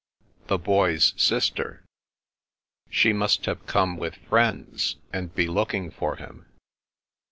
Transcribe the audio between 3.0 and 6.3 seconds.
must have come, with friends, and be looking for